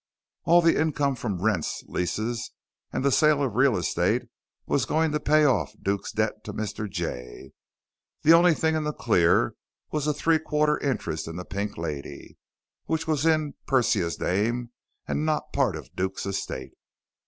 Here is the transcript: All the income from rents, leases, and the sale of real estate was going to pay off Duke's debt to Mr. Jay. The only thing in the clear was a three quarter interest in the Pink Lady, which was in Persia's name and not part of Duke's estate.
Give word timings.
All 0.45 0.63
the 0.63 0.81
income 0.81 1.15
from 1.15 1.43
rents, 1.43 1.83
leases, 1.87 2.53
and 2.91 3.05
the 3.05 3.11
sale 3.11 3.43
of 3.43 3.53
real 3.55 3.77
estate 3.77 4.23
was 4.65 4.85
going 4.85 5.11
to 5.11 5.19
pay 5.19 5.45
off 5.45 5.75
Duke's 5.79 6.11
debt 6.11 6.43
to 6.45 6.53
Mr. 6.53 6.89
Jay. 6.89 7.51
The 8.23 8.33
only 8.33 8.55
thing 8.55 8.73
in 8.73 8.83
the 8.83 8.93
clear 8.93 9.53
was 9.91 10.07
a 10.07 10.13
three 10.15 10.39
quarter 10.39 10.79
interest 10.79 11.27
in 11.27 11.35
the 11.35 11.45
Pink 11.45 11.77
Lady, 11.77 12.39
which 12.87 13.05
was 13.05 13.27
in 13.27 13.53
Persia's 13.67 14.19
name 14.19 14.71
and 15.07 15.23
not 15.23 15.53
part 15.53 15.75
of 15.75 15.95
Duke's 15.95 16.25
estate. 16.25 16.71